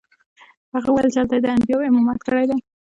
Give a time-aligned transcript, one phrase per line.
[0.73, 2.57] هغه وویل چې هلته یې د انبیاوو امامت کړی دی.